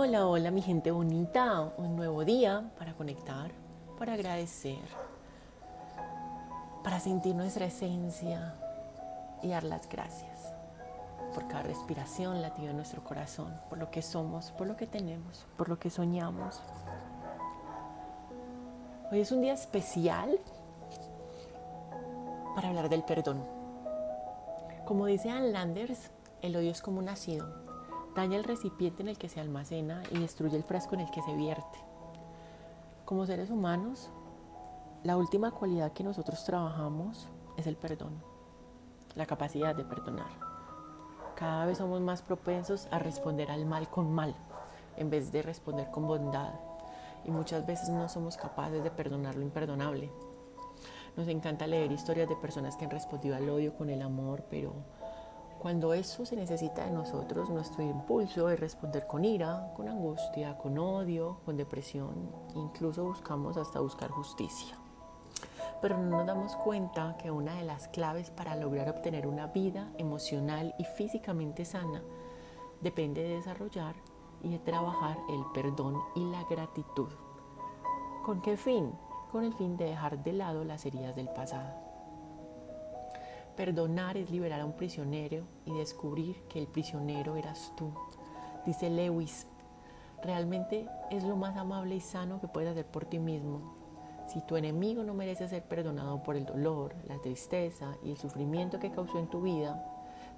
[0.00, 3.50] Hola, hola mi gente bonita, un nuevo día para conectar,
[3.98, 4.78] para agradecer,
[6.84, 8.54] para sentir nuestra esencia
[9.42, 10.54] y dar las gracias
[11.34, 15.44] por cada respiración latido en nuestro corazón, por lo que somos, por lo que tenemos,
[15.56, 16.62] por lo que soñamos.
[19.10, 20.38] Hoy es un día especial
[22.54, 23.44] para hablar del perdón.
[24.84, 27.67] Como dice Ann Landers, el odio es como un ácido
[28.18, 31.22] daña el recipiente en el que se almacena y destruye el frasco en el que
[31.22, 31.78] se vierte.
[33.04, 34.10] Como seres humanos,
[35.04, 38.20] la última cualidad que nosotros trabajamos es el perdón,
[39.14, 40.30] la capacidad de perdonar.
[41.36, 44.34] Cada vez somos más propensos a responder al mal con mal
[44.96, 46.54] en vez de responder con bondad.
[47.24, 50.10] Y muchas veces no somos capaces de perdonar lo imperdonable.
[51.16, 54.72] Nos encanta leer historias de personas que han respondido al odio con el amor, pero
[55.58, 60.78] cuando eso se necesita de nosotros, nuestro impulso es responder con ira, con angustia, con
[60.78, 64.76] odio, con depresión, incluso buscamos hasta buscar justicia.
[65.82, 69.90] Pero no nos damos cuenta que una de las claves para lograr obtener una vida
[69.98, 72.02] emocional y físicamente sana
[72.80, 73.96] depende de desarrollar
[74.42, 77.08] y de trabajar el perdón y la gratitud.
[78.24, 78.92] ¿Con qué fin?
[79.32, 81.87] Con el fin de dejar de lado las heridas del pasado.
[83.58, 87.92] Perdonar es liberar a un prisionero y descubrir que el prisionero eras tú.
[88.64, 89.48] Dice Lewis,
[90.22, 93.74] realmente es lo más amable y sano que puedes hacer por ti mismo.
[94.28, 98.78] Si tu enemigo no merece ser perdonado por el dolor, la tristeza y el sufrimiento
[98.78, 99.84] que causó en tu vida,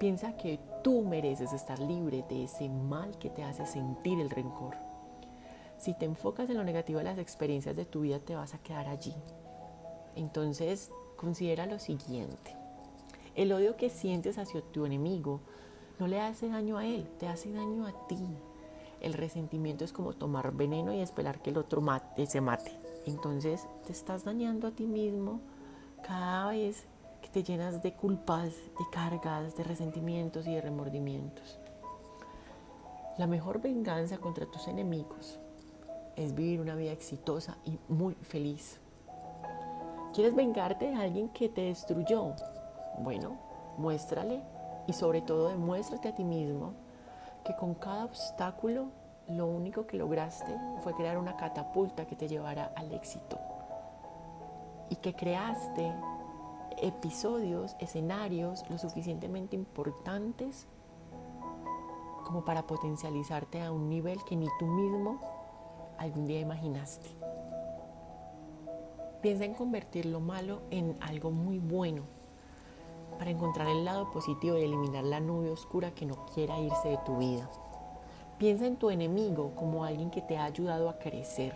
[0.00, 4.74] piensa que tú mereces estar libre de ese mal que te hace sentir el rencor.
[5.78, 8.58] Si te enfocas en lo negativo de las experiencias de tu vida, te vas a
[8.58, 9.14] quedar allí.
[10.16, 12.63] Entonces, considera lo siguiente.
[13.34, 15.40] El odio que sientes hacia tu enemigo
[15.98, 18.18] no le hace daño a él, te hace daño a ti.
[19.00, 22.72] El resentimiento es como tomar veneno y esperar que el otro mate, se mate.
[23.06, 25.40] Entonces te estás dañando a ti mismo
[26.06, 26.86] cada vez
[27.20, 31.58] que te llenas de culpas, de cargas, de resentimientos y de remordimientos.
[33.18, 35.38] La mejor venganza contra tus enemigos
[36.16, 38.78] es vivir una vida exitosa y muy feliz.
[40.14, 42.34] ¿Quieres vengarte de alguien que te destruyó?
[42.98, 43.36] Bueno,
[43.76, 44.42] muéstrale
[44.86, 46.74] y sobre todo demuéstrate a ti mismo
[47.44, 48.86] que con cada obstáculo
[49.28, 53.38] lo único que lograste fue crear una catapulta que te llevara al éxito
[54.90, 55.92] y que creaste
[56.82, 60.66] episodios, escenarios lo suficientemente importantes
[62.24, 65.20] como para potencializarte a un nivel que ni tú mismo
[65.98, 67.08] algún día imaginaste.
[69.20, 72.02] Piensa en convertir lo malo en algo muy bueno
[73.24, 76.98] para encontrar el lado positivo y eliminar la nube oscura que no quiera irse de
[77.06, 77.48] tu vida.
[78.36, 81.54] Piensa en tu enemigo como alguien que te ha ayudado a crecer.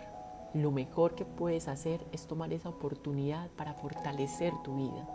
[0.55, 5.07] Lo mejor que puedes hacer es tomar esa oportunidad para fortalecer tu vida.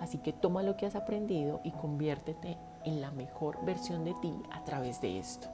[0.00, 4.32] Así que toma lo que has aprendido y conviértete en la mejor versión de ti
[4.50, 5.48] a través de esto.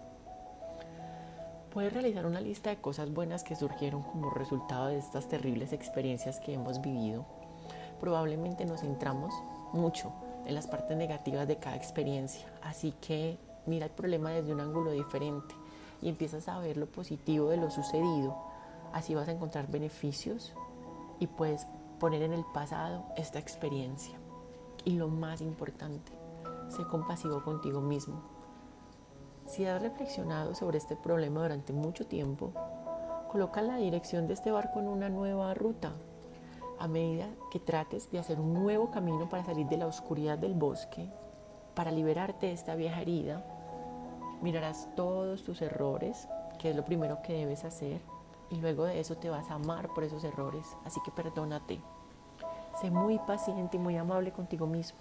[1.72, 6.38] Puedes realizar una lista de cosas buenas que surgieron como resultado de estas terribles experiencias
[6.38, 7.26] que hemos vivido.
[7.98, 9.34] Probablemente nos centramos
[9.72, 10.12] mucho
[10.47, 12.47] en las partes negativas de cada experiencia.
[12.62, 15.55] Así que mira el problema desde un ángulo diferente
[16.03, 18.37] y empiezas a ver lo positivo de lo sucedido.
[18.93, 20.53] Así vas a encontrar beneficios
[21.19, 21.66] y puedes
[21.99, 24.15] poner en el pasado esta experiencia.
[24.84, 26.12] Y lo más importante,
[26.69, 28.21] sé compasivo contigo mismo.
[29.47, 32.53] Si has reflexionado sobre este problema durante mucho tiempo,
[33.31, 35.93] coloca la dirección de este barco en una nueva ruta
[36.79, 40.55] a medida que trates de hacer un nuevo camino para salir de la oscuridad del
[40.55, 41.09] bosque,
[41.75, 43.45] para liberarte de esta vieja herida,
[44.43, 48.01] mirarás todos tus errores, que es lo primero que debes hacer,
[48.51, 50.77] y luego de eso te vas a amar por esos errores.
[50.85, 51.81] Así que perdónate.
[52.81, 54.99] Sé muy paciente y muy amable contigo mismo.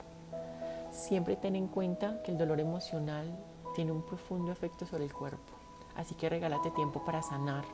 [0.92, 3.36] Siempre ten en cuenta que el dolor emocional
[3.76, 5.54] tiene un profundo efecto sobre el cuerpo.
[5.96, 7.66] Así que regálate tiempo para sanar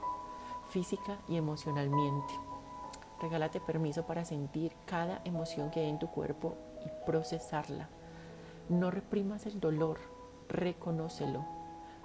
[0.70, 2.49] física y emocionalmente.
[3.22, 6.56] Regálate permiso para sentir cada emoción que hay en tu cuerpo
[6.86, 7.90] y procesarla.
[8.70, 10.00] No reprimas el dolor,
[10.48, 11.46] reconócelo.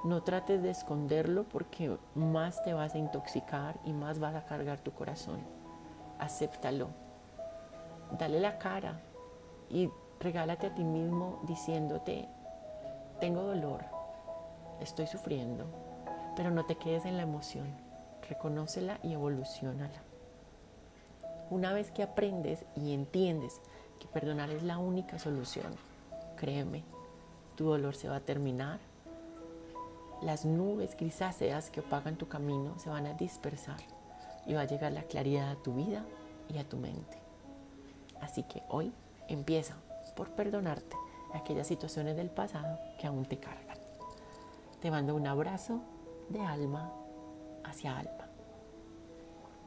[0.05, 4.81] No trates de esconderlo porque más te vas a intoxicar y más vas a cargar
[4.81, 5.41] tu corazón.
[6.19, 6.89] Acéptalo.
[8.19, 9.01] Dale la cara
[9.71, 9.91] y
[10.21, 12.29] regálate a ti mismo diciéndote,
[13.21, 13.85] tengo dolor,
[14.81, 15.67] estoy sufriendo,
[16.37, 17.75] pero no te quedes en la emoción.
[18.29, 20.03] Reconócela y evolucionala.
[21.51, 23.61] Una vez que aprendes y entiendes
[24.01, 25.75] que perdonar es la única solución,
[26.37, 26.83] créeme,
[27.57, 28.79] tu dolor se va a terminar
[30.23, 33.77] las nubes grisáceas que opagan tu camino se van a dispersar
[34.47, 36.03] y va a llegar la claridad a tu vida
[36.49, 37.19] y a tu mente.
[38.21, 38.93] Así que hoy
[39.29, 39.75] empieza
[40.17, 40.97] por perdonarte
[41.35, 43.77] aquellas situaciones del pasado que aún te cargan.
[44.81, 45.81] Te mando un abrazo
[46.29, 46.91] de alma
[47.65, 48.14] hacia alma.